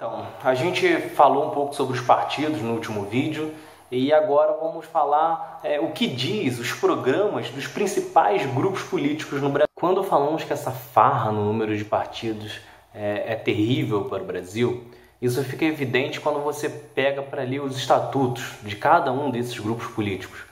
Então, 0.00 0.26
a 0.42 0.54
gente 0.54 0.96
falou 1.10 1.48
um 1.48 1.50
pouco 1.50 1.74
sobre 1.74 1.94
os 1.94 2.02
partidos 2.02 2.62
no 2.62 2.72
último 2.72 3.04
vídeo 3.04 3.52
e 3.90 4.10
agora 4.14 4.56
vamos 4.58 4.86
falar 4.86 5.60
é, 5.62 5.78
o 5.78 5.90
que 5.90 6.06
diz 6.06 6.58
os 6.58 6.72
programas 6.72 7.50
dos 7.50 7.66
principais 7.66 8.46
grupos 8.46 8.82
políticos 8.82 9.42
no 9.42 9.50
Brasil. 9.50 9.68
Quando 9.74 10.02
falamos 10.02 10.42
que 10.42 10.54
essa 10.54 10.70
farra 10.70 11.30
no 11.30 11.44
número 11.44 11.76
de 11.76 11.84
partidos 11.84 12.62
é, 12.94 13.34
é 13.34 13.36
terrível 13.36 14.06
para 14.06 14.22
o 14.22 14.26
Brasil, 14.26 14.86
isso 15.20 15.44
fica 15.44 15.66
evidente 15.66 16.18
quando 16.18 16.42
você 16.42 16.70
pega 16.70 17.20
para 17.20 17.42
ali 17.42 17.60
os 17.60 17.76
estatutos 17.76 18.54
de 18.62 18.76
cada 18.76 19.12
um 19.12 19.30
desses 19.30 19.58
grupos 19.58 19.88
políticos. 19.88 20.44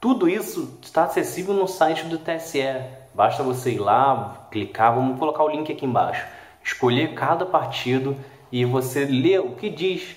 Tudo 0.00 0.26
isso 0.30 0.78
está 0.80 1.04
acessível 1.04 1.52
no 1.52 1.68
site 1.68 2.06
do 2.06 2.16
TSE. 2.16 2.80
Basta 3.12 3.42
você 3.42 3.72
ir 3.72 3.80
lá, 3.80 4.48
clicar, 4.50 4.94
vamos 4.94 5.18
colocar 5.18 5.44
o 5.44 5.50
link 5.50 5.70
aqui 5.70 5.84
embaixo. 5.84 6.26
Escolher 6.62 7.12
cada 7.12 7.44
partido 7.44 8.16
e 8.54 8.64
você 8.64 9.04
lê 9.04 9.36
o 9.36 9.56
que 9.56 9.68
diz, 9.68 10.16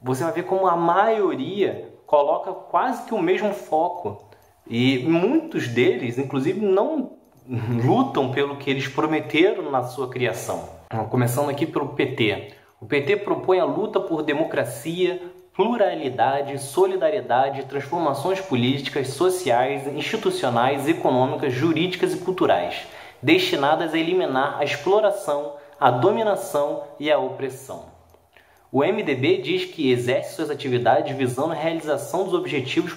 você 0.00 0.22
vai 0.22 0.32
ver 0.32 0.44
como 0.44 0.68
a 0.68 0.76
maioria 0.76 1.92
coloca 2.06 2.52
quase 2.52 3.04
que 3.04 3.12
o 3.12 3.20
mesmo 3.20 3.52
foco. 3.52 4.28
E 4.70 5.00
muitos 5.00 5.66
deles, 5.66 6.16
inclusive, 6.16 6.64
não 6.64 7.16
lutam 7.84 8.30
pelo 8.30 8.58
que 8.58 8.70
eles 8.70 8.86
prometeram 8.86 9.72
na 9.72 9.82
sua 9.82 10.08
criação. 10.08 10.68
Começando 11.10 11.50
aqui 11.50 11.66
pelo 11.66 11.88
PT. 11.88 12.52
O 12.80 12.86
PT 12.86 13.16
propõe 13.16 13.58
a 13.58 13.64
luta 13.64 13.98
por 13.98 14.22
democracia, 14.22 15.20
pluralidade, 15.52 16.56
solidariedade, 16.60 17.64
transformações 17.64 18.40
políticas, 18.40 19.08
sociais, 19.08 19.84
institucionais, 19.88 20.86
econômicas, 20.86 21.52
jurídicas 21.52 22.14
e 22.14 22.18
culturais, 22.18 22.86
destinadas 23.20 23.94
a 23.94 23.98
eliminar 23.98 24.58
a 24.60 24.64
exploração, 24.64 25.54
a 25.78 25.90
dominação 25.90 26.84
e 26.98 27.10
a 27.10 27.18
opressão. 27.18 27.86
O 28.70 28.80
MDB 28.80 29.38
diz 29.38 29.64
que 29.66 29.90
exerce 29.90 30.34
suas 30.34 30.50
atividades 30.50 31.16
visando 31.16 31.52
a 31.52 31.56
realização 31.56 32.24
dos 32.24 32.34
objetivos 32.34 32.92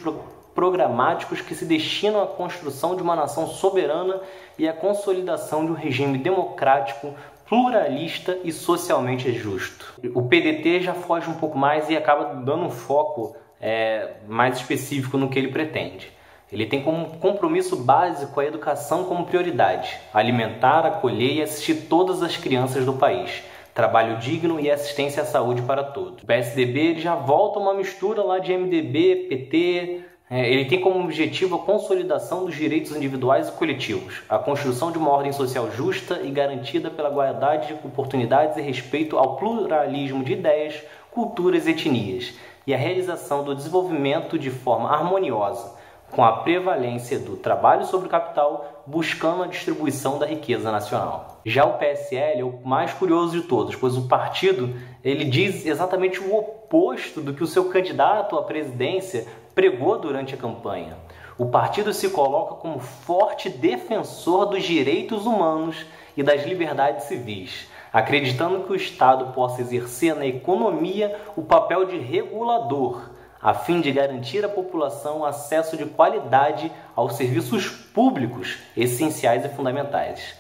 programáticos 0.55 1.39
que 1.39 1.53
se 1.53 1.65
destinam 1.65 2.23
à 2.23 2.25
construção 2.25 2.95
de 2.95 3.03
uma 3.03 3.15
nação 3.15 3.45
soberana 3.45 4.19
e 4.57 4.67
à 4.67 4.73
consolidação 4.73 5.63
de 5.63 5.71
um 5.71 5.75
regime 5.75 6.17
democrático, 6.17 7.13
pluralista 7.47 8.39
e 8.43 8.51
socialmente 8.51 9.31
justo. 9.33 9.93
O 10.15 10.23
PDT 10.23 10.81
já 10.81 10.95
foge 10.95 11.29
um 11.29 11.35
pouco 11.35 11.57
mais 11.57 11.89
e 11.91 11.95
acaba 11.95 12.33
dando 12.33 12.63
um 12.63 12.71
foco 12.71 13.35
é, 13.61 14.15
mais 14.27 14.57
específico 14.57 15.15
no 15.15 15.29
que 15.29 15.37
ele 15.37 15.49
pretende. 15.49 16.11
Ele 16.51 16.65
tem 16.65 16.81
como 16.81 17.17
compromisso 17.17 17.75
básico 17.75 18.39
a 18.39 18.45
educação 18.45 19.03
como 19.03 19.25
prioridade, 19.25 19.97
alimentar, 20.13 20.85
acolher 20.85 21.35
e 21.35 21.41
assistir 21.41 21.87
todas 21.89 22.23
as 22.23 22.37
crianças 22.37 22.85
do 22.85 22.93
país, 22.93 23.43
trabalho 23.73 24.17
digno 24.17 24.59
e 24.59 24.71
assistência 24.71 25.23
à 25.23 25.25
saúde 25.25 25.61
para 25.61 25.83
todos. 25.83 26.23
O 26.23 26.25
PSDB 26.25 26.99
já 26.99 27.15
volta 27.15 27.59
uma 27.59 27.73
mistura 27.73 28.23
lá 28.23 28.39
de 28.39 28.55
MDB, 28.55 29.27
PT, 29.27 30.03
é, 30.29 30.51
ele 30.51 30.65
tem 30.65 30.81
como 30.81 31.01
objetivo 31.01 31.55
a 31.55 31.59
consolidação 31.59 32.45
dos 32.45 32.55
direitos 32.55 32.93
individuais 32.93 33.47
e 33.47 33.51
coletivos, 33.53 34.23
a 34.27 34.37
construção 34.37 34.91
de 34.91 34.97
uma 34.97 35.09
ordem 35.09 35.31
social 35.31 35.71
justa 35.71 36.21
e 36.21 36.31
garantida 36.31 36.89
pela 36.89 37.09
igualdade 37.09 37.67
de 37.67 37.73
oportunidades 37.75 38.57
e 38.57 38.61
respeito 38.61 39.17
ao 39.17 39.37
pluralismo 39.37 40.25
de 40.25 40.33
ideias, 40.33 40.81
culturas 41.11 41.65
e 41.65 41.71
etnias, 41.71 42.33
e 42.65 42.73
a 42.73 42.77
realização 42.77 43.41
do 43.41 43.55
desenvolvimento 43.55 44.37
de 44.37 44.49
forma 44.49 44.89
harmoniosa, 44.89 45.76
com 46.11 46.23
a 46.23 46.37
prevalência 46.37 47.19
do 47.19 47.35
trabalho 47.35 47.85
sobre 47.85 48.07
o 48.07 48.09
capital, 48.09 48.83
buscando 48.85 49.43
a 49.43 49.47
distribuição 49.47 50.17
da 50.17 50.25
riqueza 50.25 50.71
nacional. 50.71 51.41
Já 51.45 51.65
o 51.65 51.77
PSL 51.77 52.39
é 52.39 52.43
o 52.43 52.59
mais 52.63 52.93
curioso 52.93 53.39
de 53.39 53.47
todos, 53.47 53.75
pois 53.75 53.97
o 53.97 54.07
partido 54.07 54.73
ele 55.03 55.25
diz 55.25 55.65
exatamente 55.65 56.19
o 56.19 56.35
oposto 56.35 57.21
do 57.21 57.33
que 57.33 57.43
o 57.43 57.47
seu 57.47 57.65
candidato 57.65 58.37
à 58.37 58.43
presidência 58.43 59.27
pregou 59.53 59.99
durante 59.99 60.33
a 60.33 60.37
campanha. 60.37 60.97
O 61.37 61.47
partido 61.47 61.93
se 61.93 62.09
coloca 62.09 62.55
como 62.55 62.79
forte 62.79 63.49
defensor 63.49 64.47
dos 64.47 64.63
direitos 64.63 65.25
humanos 65.25 65.85
e 66.15 66.23
das 66.23 66.43
liberdades 66.45 67.05
civis, 67.05 67.69
acreditando 67.93 68.63
que 68.63 68.71
o 68.71 68.75
Estado 68.75 69.33
possa 69.33 69.61
exercer 69.61 70.15
na 70.15 70.25
economia 70.25 71.15
o 71.35 71.43
papel 71.43 71.85
de 71.85 71.97
regulador 71.99 73.17
a 73.47 73.53
fim 73.53 73.79
de 73.79 73.93
garantir 73.93 74.43
à 74.43 74.49
população 74.49 75.23
acesso 75.23 75.77
de 75.77 75.85
qualidade 75.85 76.69
aos 76.93 77.13
serviços 77.13 77.69
públicos 77.69 78.57
essenciais 78.75 79.45
e 79.45 79.47
fundamentais. 79.47 80.35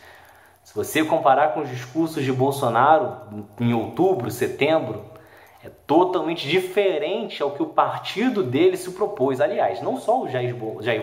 Se 0.61 0.75
você 0.75 1.05
comparar 1.05 1.53
com 1.53 1.61
os 1.61 1.69
discursos 1.69 2.21
de 2.25 2.33
Bolsonaro 2.33 3.15
em 3.61 3.73
outubro, 3.73 4.29
setembro, 4.29 5.05
é 5.63 5.69
totalmente 5.87 6.49
diferente 6.49 7.41
ao 7.41 7.51
que 7.51 7.63
o 7.63 7.67
partido 7.67 8.43
dele 8.43 8.75
se 8.75 8.91
propôs. 8.91 9.39
Aliás, 9.39 9.81
não 9.81 9.95
só 9.95 10.23
o 10.23 10.27
Jair, 10.27 10.53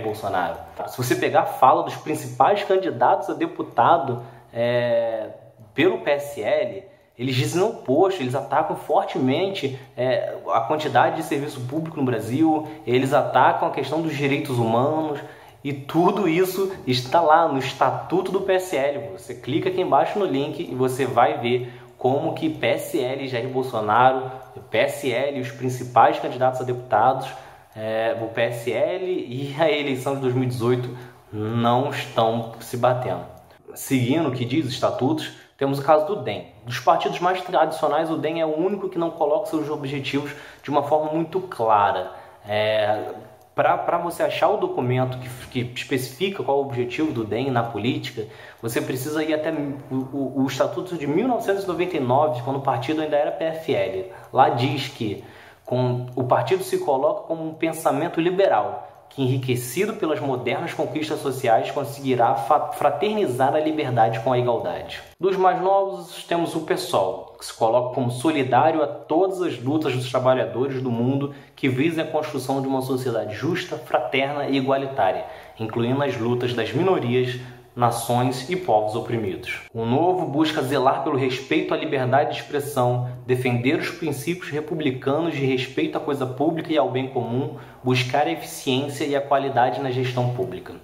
Bolsonaro. 0.03 0.59
Se 0.89 0.99
você 0.99 1.17
pegar 1.17 1.41
a 1.41 1.47
fala 1.47 1.85
dos 1.85 1.97
principais 1.97 2.63
candidatos 2.65 3.31
a 3.31 3.33
deputado 3.33 4.23
é, 4.53 5.31
pelo 5.73 6.01
PSL, 6.01 6.85
eles 7.19 7.37
dizem 7.37 7.63
o 7.63 7.69
oposto, 7.69 8.21
eles 8.21 8.35
atacam 8.35 8.77
fortemente 8.77 9.79
é, 9.97 10.37
a 10.49 10.61
quantidade 10.63 11.17
de 11.17 11.23
serviço 11.23 11.61
público 11.61 11.97
no 11.97 12.05
Brasil, 12.05 12.69
eles 12.87 13.13
atacam 13.13 13.69
a 13.69 13.71
questão 13.71 14.03
dos 14.03 14.17
direitos 14.17 14.59
humanos 14.59 15.21
e 15.63 15.73
tudo 15.73 16.29
isso 16.29 16.73
está 16.87 17.21
lá 17.21 17.47
no 17.49 17.59
estatuto 17.59 18.33
do 18.33 18.41
PSL. 18.41 19.13
Você 19.13 19.35
clica 19.35 19.69
aqui 19.69 19.81
embaixo 19.81 20.19
no 20.19 20.25
link 20.25 20.61
e 20.61 20.75
você 20.75 21.07
vai 21.07 21.39
ver 21.39 21.73
como 21.97 22.35
que 22.35 22.51
PSL, 22.51 23.29
Jair 23.29 23.49
Bolsonaro, 23.49 24.31
PSL 24.71 25.41
os 25.41 25.53
principais 25.53 26.19
candidatos 26.19 26.61
a 26.61 26.65
deputados, 26.65 27.29
é, 27.77 28.17
o 28.21 28.27
PSL 28.27 29.07
e 29.07 29.55
a 29.59 29.71
eleição 29.71 30.17
de 30.17 30.21
2018 30.21 31.15
não 31.33 31.91
estão 31.91 32.53
se 32.61 32.77
batendo. 32.77 33.34
Seguindo 33.75 34.29
o 34.29 34.33
que 34.33 34.45
diz 34.45 34.67
os 34.67 34.73
estatutos, 34.73 35.33
temos 35.57 35.79
o 35.79 35.83
caso 35.83 36.07
do 36.07 36.17
DEM. 36.17 36.47
Dos 36.65 36.81
partidos 36.81 37.21
mais 37.21 37.41
tradicionais, 37.43 38.11
o 38.11 38.17
DEM 38.17 38.41
é 38.41 38.47
o 38.47 38.57
único 38.57 38.89
que 38.89 38.99
não 38.99 39.11
coloca 39.11 39.47
seus 39.47 39.69
objetivos 39.69 40.33
de 40.63 40.71
uma 40.71 40.83
forma 40.83 41.13
muito 41.13 41.41
clara. 41.41 42.13
É, 42.47 43.13
Para 43.55 43.99
você 43.99 44.23
achar 44.23 44.49
o 44.49 44.57
documento 44.57 45.19
que, 45.19 45.29
que, 45.65 45.81
especifica 45.81 46.43
qual 46.43 46.59
o 46.59 46.61
objetivo 46.63 47.13
do 47.13 47.25
DEM 47.25 47.51
na 47.51 47.63
política, 47.63 48.27
você 48.61 48.81
precisa 48.81 49.23
ir 49.23 49.33
até 49.33 49.53
o, 49.53 49.95
o, 49.95 50.43
o 50.43 50.47
Estatuto 50.47 50.97
de 50.97 51.07
1999, 51.07 52.43
quando 52.43 52.57
o 52.57 52.63
partido 52.63 53.01
ainda 53.01 53.17
era 53.17 53.31
PFL. 53.31 54.13
Lá 54.33 54.49
diz 54.51 54.89
que 54.89 55.23
com, 55.65 56.07
o 56.17 56.25
partido 56.25 56.65
se 56.65 56.79
coloca 56.79 57.23
como 57.23 57.49
um 57.49 57.55
pensamento 57.55 58.21
liberal 58.21 58.94
que, 59.11 59.23
enriquecido 59.23 59.95
pelas 59.95 60.21
modernas 60.21 60.75
conquistas 60.75 61.21
sociais, 61.21 61.71
conseguirá 61.71 62.35
fraternizar 62.35 63.55
a 63.55 63.61
liberdade 63.61 64.21
com 64.21 64.33
a 64.33 64.39
igualdade. 64.39 65.01
Dos 65.21 65.37
mais 65.37 65.61
novos, 65.63 66.25
temos 66.25 66.55
o 66.57 66.61
PSOL, 66.61 67.37
que 67.39 67.47
se 67.47 67.55
coloca 67.55 67.95
como 67.95 68.11
solidário 68.11 68.83
a 68.83 68.87
todas 68.87 69.41
as 69.41 69.59
lutas 69.63 69.95
dos 69.95 70.11
trabalhadores 70.11 70.83
do 70.83 70.91
mundo 70.91 71.35
que 71.55 71.69
visam 71.69 72.05
a 72.05 72.09
construção 72.09 72.61
de 72.61 72.67
uma 72.67 72.83
sociedade 72.83 73.35
justa, 73.35 73.77
fraterna 73.77 74.47
e 74.49 74.57
igualitária, 74.57 75.25
incluindo 75.59 76.03
as 76.03 76.17
lutas 76.17 76.53
das 76.53 76.73
minorias, 76.73 77.39
nações 77.75 78.49
e 78.49 78.55
povos 78.55 78.95
oprimidos. 78.95 79.63
O 79.73 79.85
novo 79.85 80.27
busca 80.27 80.63
zelar 80.63 81.03
pelo 81.03 81.17
respeito 81.17 81.75
à 81.75 81.77
liberdade 81.77 82.31
de 82.35 82.41
expressão, 82.41 83.09
defender 83.27 83.79
os 83.79 83.91
princípios 83.91 84.51
republicanos 84.51 85.35
de 85.35 85.45
respeito 85.45 85.99
à 85.99 86.01
coisa 86.01 86.25
pública 86.25 86.73
e 86.73 86.79
ao 86.79 86.91
bem 86.91 87.09
comum, 87.09 87.57
buscar 87.83 88.27
a 88.27 88.33
eficiência 88.33 89.05
e 89.05 89.17
a 89.17 89.21
qualidade 89.21 89.81
na 89.81 89.91
gestão 89.91 90.35
pública. 90.35 90.75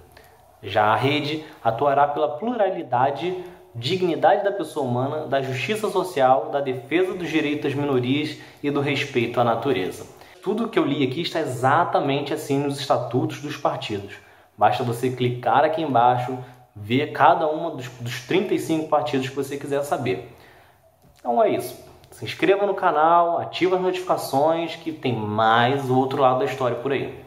Já 0.61 0.85
a 0.85 0.95
rede 0.95 1.43
atuará 1.63 2.07
pela 2.07 2.37
pluralidade, 2.37 3.35
dignidade 3.73 4.43
da 4.43 4.51
pessoa 4.51 4.85
humana, 4.85 5.27
da 5.27 5.41
justiça 5.41 5.89
social, 5.89 6.49
da 6.51 6.59
defesa 6.59 7.13
dos 7.13 7.29
direitos 7.29 7.63
das 7.63 7.73
minorias 7.73 8.37
e 8.61 8.69
do 8.69 8.81
respeito 8.81 9.39
à 9.39 9.43
natureza. 9.43 10.05
Tudo 10.43 10.65
o 10.65 10.69
que 10.69 10.77
eu 10.77 10.85
li 10.85 11.07
aqui 11.07 11.21
está 11.21 11.39
exatamente 11.39 12.33
assim 12.33 12.59
nos 12.59 12.79
estatutos 12.79 13.39
dos 13.39 13.55
partidos. 13.55 14.15
Basta 14.57 14.83
você 14.83 15.09
clicar 15.09 15.63
aqui 15.63 15.81
embaixo, 15.81 16.37
ver 16.81 17.11
cada 17.11 17.47
um 17.47 17.75
dos, 17.75 17.87
dos 17.99 18.21
35 18.21 18.87
partidos 18.87 19.29
que 19.29 19.35
você 19.35 19.55
quiser 19.57 19.83
saber. 19.83 20.35
Então 21.19 21.41
é 21.41 21.49
isso. 21.49 21.79
Se 22.09 22.25
inscreva 22.25 22.65
no 22.65 22.73
canal, 22.73 23.39
ative 23.39 23.75
as 23.75 23.81
notificações 23.81 24.75
que 24.75 24.91
tem 24.91 25.15
mais 25.15 25.89
o 25.89 25.97
outro 25.97 26.21
lado 26.21 26.39
da 26.39 26.45
história 26.45 26.75
por 26.77 26.91
aí. 26.91 27.23